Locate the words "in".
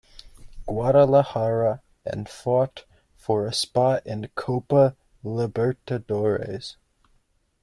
4.03-4.27